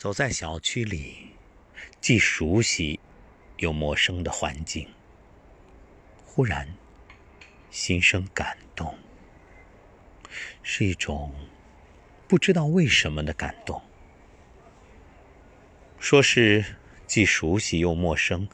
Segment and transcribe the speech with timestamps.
[0.00, 1.32] 走在小区里，
[2.00, 2.98] 既熟悉
[3.58, 4.88] 又陌生的环境，
[6.24, 6.74] 忽然
[7.70, 8.96] 心生感动，
[10.62, 11.34] 是一种
[12.26, 13.82] 不知道为什么的感动。
[15.98, 16.64] 说是
[17.06, 18.48] 既熟悉又陌生，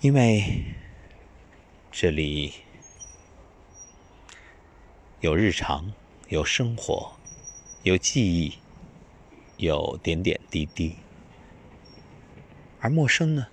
[0.00, 0.64] 因为
[1.92, 2.54] 这里
[5.20, 5.92] 有日常，
[6.30, 7.16] 有生活，
[7.84, 8.58] 有记忆。
[9.60, 10.96] 有点点滴滴，
[12.80, 13.46] 而陌生呢，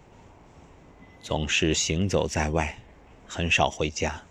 [1.21, 2.79] 总是行走在外，
[3.27, 4.23] 很少回家。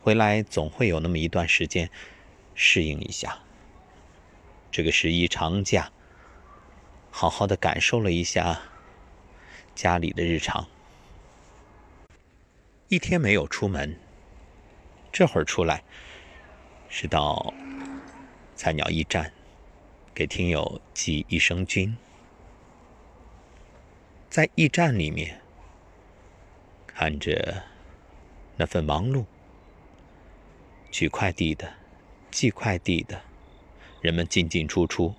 [0.00, 1.90] 回来总会有那么一段时间
[2.54, 3.40] 适应一下。
[4.70, 5.90] 这个十一长假，
[7.10, 8.60] 好好的感受了一下
[9.74, 10.68] 家里的日常。
[12.86, 13.98] 一天没有出门，
[15.10, 15.82] 这会儿出来
[16.88, 17.52] 是到
[18.54, 19.32] 菜鸟驿站。
[20.18, 21.96] 给听友寄益生菌，
[24.28, 25.40] 在驿站里面
[26.88, 27.62] 看着
[28.56, 29.26] 那份忙碌，
[30.90, 31.72] 取快递的、
[32.32, 33.22] 寄快递的，
[34.00, 35.14] 人们进进出出，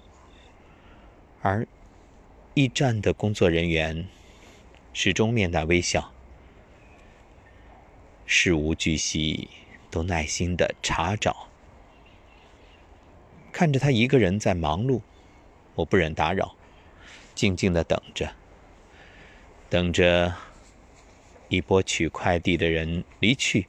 [1.42, 1.66] 而
[2.56, 4.06] 驿站的工作人员
[4.92, 6.12] 始终面带微笑，
[8.26, 9.48] 事无巨细
[9.90, 11.49] 都耐心的查找。
[13.60, 15.02] 看着他一个人在忙碌，
[15.76, 16.56] 我不忍打扰，
[17.36, 18.34] 静静的等着，
[19.70, 20.34] 等着
[21.50, 23.68] 一波取快递的人离去，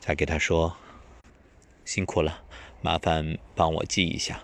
[0.00, 0.76] 才给他说
[1.86, 2.42] ：“辛苦了，
[2.80, 4.42] 麻烦帮我记一下。”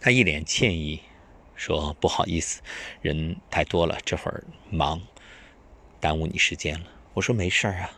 [0.00, 1.00] 他一脸歉意，
[1.54, 2.60] 说：“不好意思，
[3.00, 5.00] 人太多了，这会儿忙，
[6.00, 7.92] 耽误你时间了。”我说：“没事儿啊。”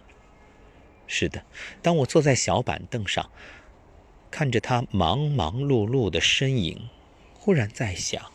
[1.08, 1.42] 是的，
[1.80, 3.30] 当我坐在小板凳上。
[4.32, 6.88] 看着他忙忙碌碌的身影，
[7.34, 8.32] 忽然在想：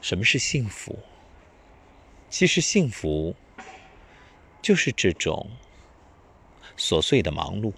[0.00, 0.98] 什么是幸福？
[2.30, 3.36] 其实幸福
[4.62, 5.50] 就是这种
[6.78, 7.74] 琐碎的忙碌。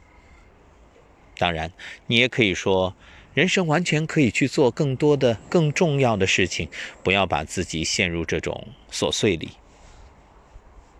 [1.36, 1.72] 当然，
[2.06, 2.94] 你也可以说，
[3.34, 6.70] 人生完全可以去做更多的、更重要的事情，
[7.02, 9.50] 不要把自己陷入这种琐碎里。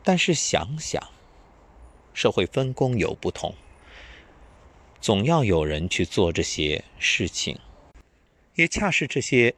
[0.03, 1.01] 但是想想，
[2.13, 3.55] 社会分工有不同。
[5.05, 7.59] 总要有人去做这些事情，
[8.55, 9.55] 也恰是这些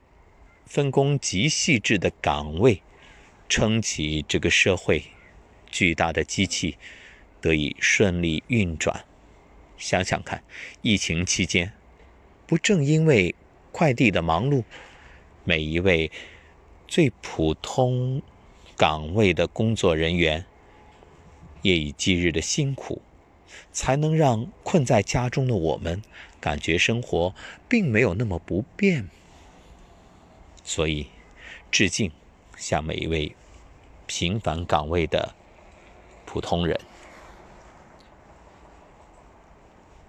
[0.65, 2.83] 分工极细致的岗位，
[3.49, 5.05] 撑起这个社会
[5.71, 6.77] 巨大的机器
[7.41, 9.05] 得以顺利运转。
[9.79, 10.43] 想想看，
[10.83, 11.73] 疫情期间，
[12.49, 13.33] 不正因为
[13.71, 14.65] 快递的忙碌，
[15.45, 16.11] 每一位
[16.89, 18.21] 最普通
[18.77, 20.45] 岗位的工作人员
[21.63, 23.01] 夜以继日的辛苦。
[23.77, 26.01] 才能让困在家中的我们
[26.41, 27.35] 感觉生活
[27.69, 29.07] 并没有那么不便。
[30.65, 31.09] 所以，
[31.71, 32.11] 致敬
[32.57, 33.37] 向每一位
[34.07, 35.35] 平凡岗位的
[36.25, 36.81] 普通人。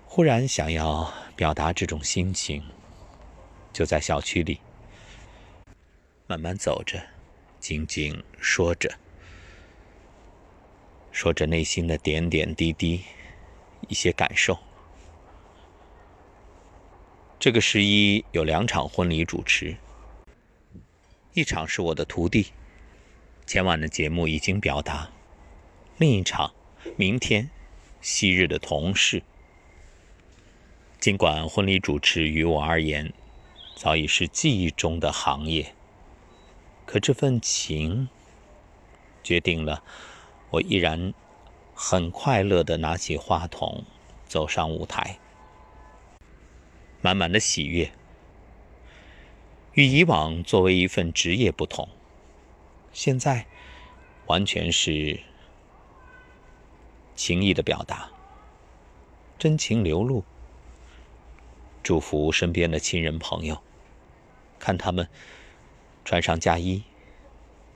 [0.06, 2.64] 忽然想要表达这种心情，
[3.74, 4.62] 就在小区里
[6.26, 6.98] 慢慢走着，
[7.60, 8.98] 静静说着，
[11.12, 13.04] 说着内心的点点滴滴。
[13.88, 14.58] 一些感受。
[17.40, 19.78] 这个十一有两场婚礼主持，
[21.34, 22.48] 一场是我的徒弟，
[23.46, 25.12] 前晚的节目已经表达；
[25.98, 26.52] 另一场，
[26.96, 27.50] 明天，
[28.02, 29.22] 昔日的同事。
[31.00, 33.14] 尽管婚礼主持于我而言
[33.76, 35.74] 早已是记忆中的行业，
[36.88, 38.10] 可这份情
[39.24, 39.84] 决定了
[40.50, 41.14] 我依然。
[41.80, 43.84] 很快乐的拿起话筒，
[44.26, 45.20] 走上舞台，
[47.02, 47.92] 满满的喜悦。
[49.74, 51.88] 与以往作为一份职业不同，
[52.92, 53.46] 现在
[54.26, 55.20] 完全是
[57.16, 58.10] 情谊的表达，
[59.38, 60.24] 真情流露。
[61.84, 63.62] 祝福身边的亲人朋友，
[64.58, 65.08] 看他们
[66.04, 66.82] 穿上嫁衣，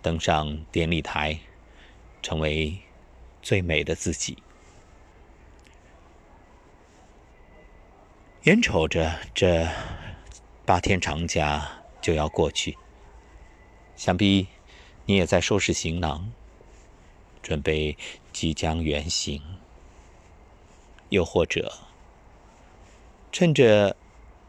[0.01, 1.37] 登上典礼台，
[2.23, 2.79] 成为。
[3.41, 4.38] 最美的自己。
[8.43, 9.67] 眼瞅着这
[10.65, 12.77] 八天长假就要过去，
[13.95, 14.47] 想必
[15.05, 16.31] 你也在收拾行囊，
[17.43, 17.97] 准备
[18.33, 19.41] 即将远行。
[21.09, 21.73] 又或者，
[23.31, 23.95] 趁着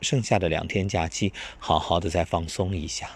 [0.01, 3.11] 剩下的两天假期，好好的再放松一下。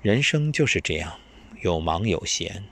[0.00, 1.20] 人生就是这样，
[1.60, 2.64] 有忙有闲。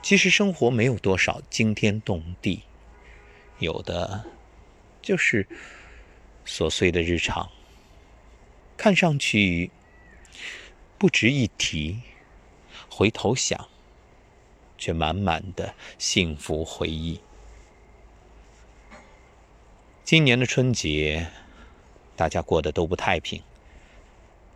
[0.00, 2.62] 其实生活没有多少惊天动地，
[3.58, 4.24] 有的
[5.02, 5.46] 就是
[6.46, 7.50] 琐碎的日常，
[8.76, 9.70] 看上去
[10.96, 12.00] 不值一提，
[12.88, 13.68] 回头想，
[14.78, 17.20] 却满满的幸福回忆。
[20.04, 21.28] 今年的春节，
[22.16, 23.42] 大家过得都不太平，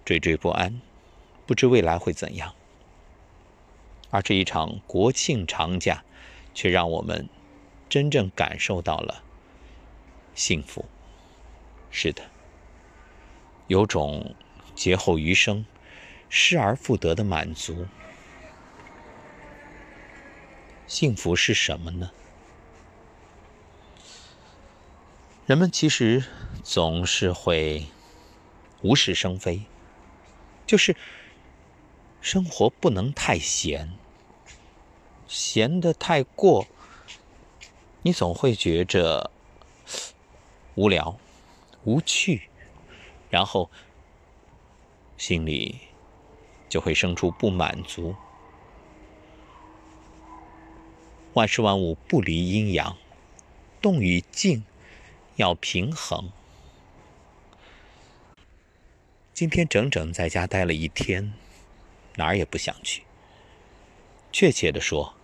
[0.06, 0.80] 惴惴不安，
[1.46, 2.54] 不知未来会怎样。
[4.12, 6.04] 而这一场国庆长假，
[6.52, 7.28] 却让我们
[7.88, 9.24] 真正感受到了
[10.34, 10.84] 幸福。
[11.90, 12.22] 是的，
[13.68, 14.34] 有种
[14.74, 15.64] 劫后余生、
[16.28, 17.86] 失而复得的满足。
[20.86, 22.12] 幸福是什么呢？
[25.46, 26.22] 人们其实
[26.62, 27.86] 总是会
[28.82, 29.62] 无事生非，
[30.66, 30.94] 就是
[32.20, 33.92] 生活不能太闲，
[35.32, 36.66] 闲的太过，
[38.02, 39.30] 你总会觉着
[40.74, 41.18] 无聊、
[41.84, 42.42] 无趣，
[43.30, 43.70] 然后
[45.16, 45.78] 心里
[46.68, 48.14] 就会生出不满足。
[51.32, 52.96] 万事万物不离阴阳，
[53.80, 54.62] 动与静。
[55.36, 56.30] 要平衡。
[59.32, 61.32] 今天整整在家待了一天，
[62.16, 63.04] 哪儿也不想去。
[64.30, 65.14] 确切的说，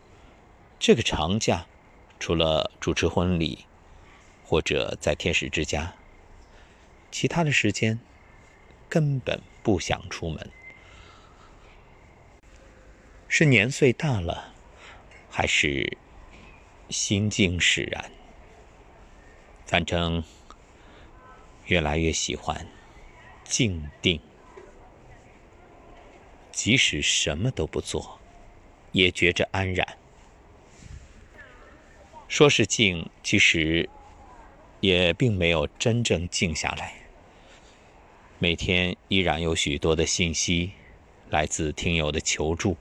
[0.79, 1.67] 这个长假
[2.21, 3.67] 除了主持婚礼
[4.45, 5.95] 或者在天使之家，
[7.11, 7.99] 其他的时间
[8.89, 10.51] 根本不想出门。
[13.27, 14.55] 是年岁大了，
[15.29, 15.99] 还是
[16.89, 18.11] 心境使然？
[19.67, 20.23] 反正
[21.67, 22.67] 越来越喜欢
[23.43, 24.21] 静定，
[26.53, 28.21] 即使什么都不做，
[28.93, 29.98] 也觉着安然。
[32.29, 33.89] 说是静，其实
[34.81, 36.93] 也并没有真正静下来。
[38.39, 40.73] 每天依然有许多的信息
[41.31, 42.77] 来自听友的求助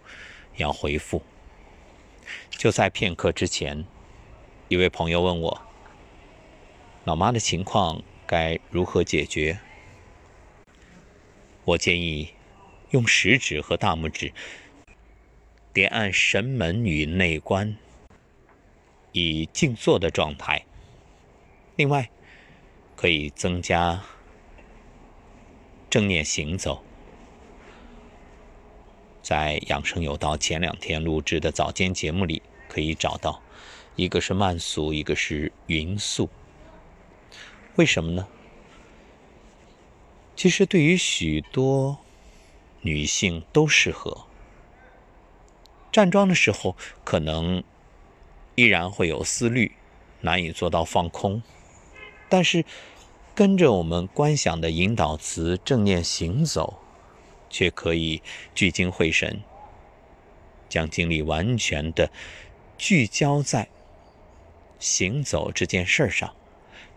[0.58, 1.24] 要回复。
[2.52, 3.86] 就在片刻之前，
[4.68, 5.62] 一位朋友问我。
[7.06, 9.60] 老妈的情况该如何解决？
[11.64, 12.34] 我建议
[12.90, 14.34] 用食指和大拇指
[15.74, 17.78] 点按神门与内关，
[19.18, 20.66] 以静坐的状态。
[21.76, 22.10] 另外，
[22.96, 24.04] 可以增加
[25.90, 26.84] 正念行走。
[29.22, 33.42] 在养生有道前两天录制的早间节目里可以找到，
[33.96, 36.30] 一个是慢速，一个是匀速。
[37.76, 38.28] 为什么呢？
[40.36, 41.98] 其实对于许多
[42.82, 44.26] 女性都适合。
[45.92, 47.64] 站桩的时候，可能
[48.58, 49.72] 依然会有思虑，
[50.22, 51.44] 难以做到放空。
[52.28, 52.66] 但是
[53.36, 56.80] 跟着我们观想的引导词正念行走，
[57.52, 58.24] 却可以
[58.56, 59.44] 聚精会神，
[60.68, 62.10] 将精力完全的
[62.80, 63.70] 聚焦在
[64.80, 66.34] 行走这件事上。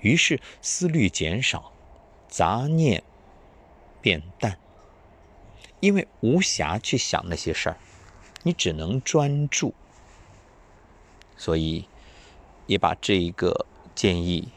[0.00, 1.74] 于是思虑减少，
[2.26, 3.02] 杂念
[4.00, 4.58] 变淡，
[5.80, 7.76] 因为无暇去想那些事儿，
[8.44, 9.74] 你只能专注。
[11.40, 11.87] 所以，
[12.66, 13.64] 也把这一个
[13.94, 14.50] 建议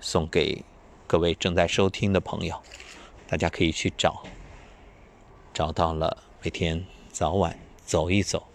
[0.00, 0.62] 送给
[1.06, 2.60] 各位正在收听的朋友，
[3.26, 4.22] 大家可以去找。
[5.54, 8.46] 找到了，每天早晚走一走。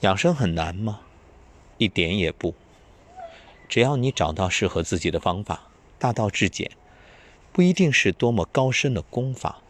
[0.00, 1.02] 养生很难吗？
[1.78, 2.56] 一点也不。
[3.68, 5.68] 只要你找到适合自己的方法，
[6.00, 6.72] 大道至简，
[7.52, 9.62] 不一定是多么高深的功法，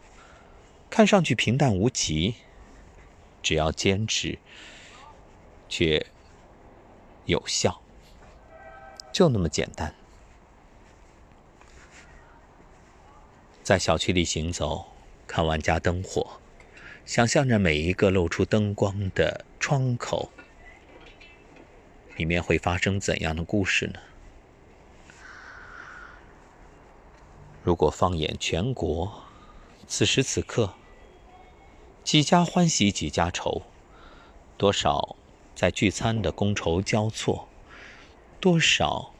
[0.89, 2.33] 看上去平淡无奇，
[3.43, 4.39] 只要坚持，
[5.71, 6.05] 却
[7.23, 7.81] 有效，
[9.13, 9.95] 就那么简单。
[13.63, 14.87] 在小区里行走，
[15.25, 16.41] 看万家灯火，
[17.05, 20.29] 想象着每一个露出灯光的窗口。
[22.17, 23.99] 里面会发生怎样的故事呢？
[27.63, 29.23] 如果放眼全国，
[29.87, 30.73] 此时此刻，
[32.03, 33.61] 几家欢喜几家愁，
[34.57, 35.15] 多少
[35.55, 37.47] 在聚餐的觥筹交错，
[38.39, 39.13] 多少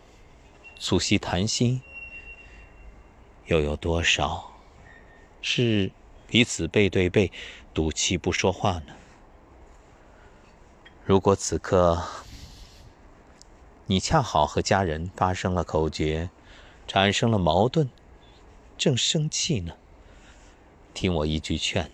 [0.79, 1.81] 促膝谈心，
[3.45, 4.51] 又有多少
[5.41, 5.91] 是
[6.27, 7.31] 彼此背对背
[7.73, 8.95] 赌气不说话呢？
[11.03, 12.01] 如果此刻，
[13.85, 16.29] 你恰好和家人发生了口角，
[16.87, 17.89] 产生了矛盾，
[18.77, 19.73] 正生气呢。
[20.93, 21.91] 听我一句劝，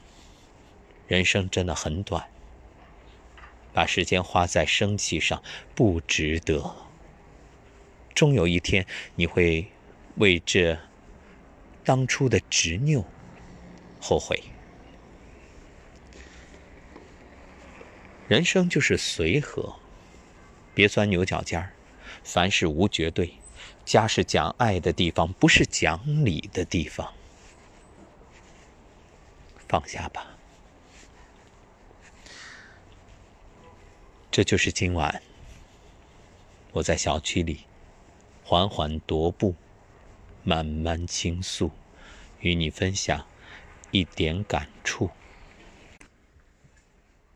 [1.07, 2.29] 人生真的很短，
[3.77, 5.43] 把时间花在生气上
[5.75, 6.75] 不值得。
[8.15, 9.67] 终有一天，你会
[10.15, 10.79] 为这
[11.83, 13.05] 当初的执拗
[14.01, 14.41] 后悔。
[18.27, 19.75] 人生就是随和，
[20.73, 21.73] 别钻牛角尖儿。
[22.23, 23.35] 凡事无绝对，
[23.85, 27.13] 家是讲爱的地方，不是讲理的地方。
[29.69, 30.36] 放下吧，
[34.37, 35.23] 这就是今晚
[36.73, 37.61] 我在小区里
[38.43, 39.55] 缓缓踱步，
[40.43, 41.71] 慢慢倾诉，
[42.41, 43.25] 与你分享
[43.89, 45.09] 一点感触。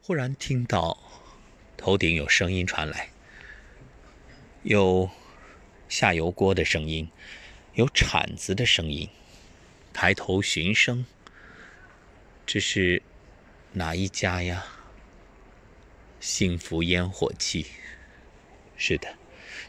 [0.03, 0.95] 忽然听到
[1.75, 3.09] 头顶有声音传来，
[4.61, 5.09] 有
[5.89, 7.09] 下油锅的声音，
[7.73, 9.09] 有铲子的声音。
[9.91, 11.07] 抬头寻声，
[12.45, 13.01] 这是
[13.71, 14.63] 哪一家呀？
[16.21, 17.65] 幸福烟火气，
[18.77, 19.17] 是的，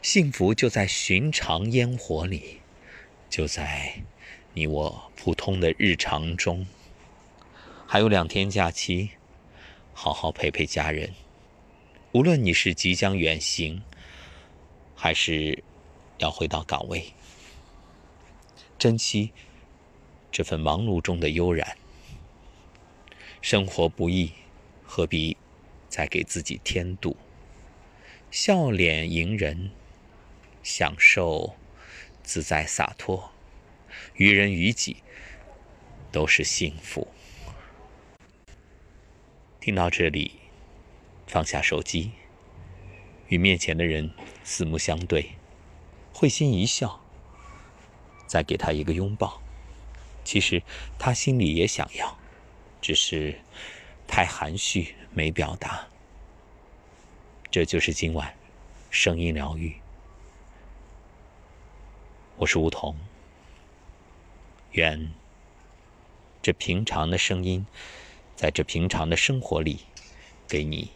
[0.03, 2.61] 幸福就在寻常烟火里，
[3.27, 4.03] 就在
[4.53, 6.67] 你我普通的日常中。
[7.87, 9.09] 还有两天假期。
[9.95, 11.13] 好好陪陪家人，
[12.13, 13.83] 无论你是即将远行，
[14.95, 15.63] 还是
[16.17, 17.13] 要回到岗位，
[18.79, 19.31] 珍惜
[20.31, 21.77] 这份忙碌中的悠然。
[23.39, 24.31] 生活不易，
[24.83, 25.37] 何必
[25.93, 27.15] 在给自己添堵？
[28.31, 29.69] 笑脸迎人，
[30.63, 31.55] 享受
[32.23, 33.31] 自在洒脱，
[34.15, 35.03] 于人于己
[36.11, 37.07] 都是幸福。
[39.61, 40.39] 听到这里，
[41.27, 42.13] 放下手机，
[43.27, 45.33] 与面前的人四目相对，
[46.11, 47.05] 会心一笑，
[48.25, 49.39] 再给他一个拥抱。
[50.23, 50.63] 其实
[50.97, 52.17] 他心里也想要，
[52.81, 53.39] 只是
[54.07, 55.87] 太含蓄没表达。
[57.51, 58.35] 这就是今晚
[58.89, 59.75] 声音疗愈。
[62.35, 62.95] 我是梧桐，
[64.71, 65.11] 愿
[66.41, 67.65] 这平常的声音。
[68.35, 69.85] 在这平常的生活里，
[70.47, 70.91] 给你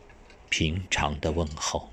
[0.49, 1.87] 平常的问候。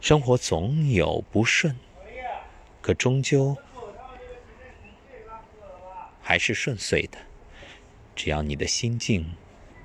[0.00, 1.78] 生活总有不顺，
[2.82, 3.56] 可终究
[6.20, 7.18] 还是顺遂的。
[8.14, 9.34] 只要你的心境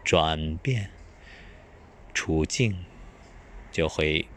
[0.03, 0.91] 转变，
[2.13, 2.85] 处境
[3.71, 4.27] 就会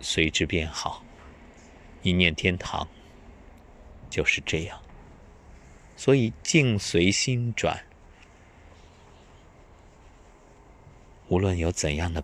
[0.00, 1.02] 随之变好。
[2.02, 2.86] 一念天堂，
[4.08, 4.80] 就是这样。
[5.96, 7.84] 所以，境随心转。
[11.26, 12.22] 无论有怎样的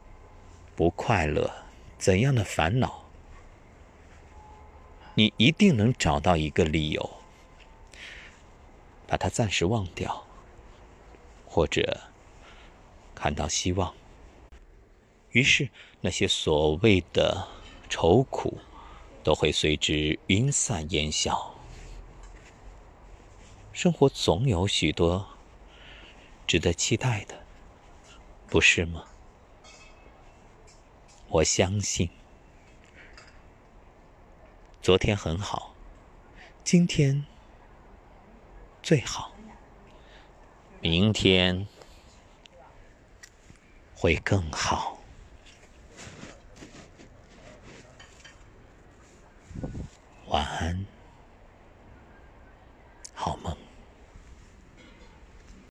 [0.77, 1.53] 不快乐，
[1.99, 3.05] 怎样的烦恼，
[5.15, 7.11] 你一定能找到一个理由，
[9.07, 10.25] 把它暂时忘掉，
[11.55, 12.01] 或者
[13.15, 13.95] 看到希望。
[15.31, 15.69] 于是，
[16.01, 17.47] 那些所谓的
[17.89, 18.59] 愁苦，
[19.23, 21.55] 都会随之云散烟消。
[23.73, 25.29] 生活总有许多
[26.45, 27.45] 值得期待的，
[28.49, 29.05] 不是吗？
[31.29, 32.11] 我相信，
[34.83, 35.73] 昨天很好，
[36.65, 37.25] 今天
[38.83, 39.34] 最好，
[40.85, 41.67] 明天
[43.95, 44.99] 会更好。
[50.27, 50.94] 晚安。